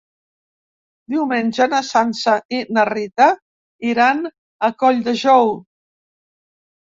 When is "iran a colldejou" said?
3.91-5.53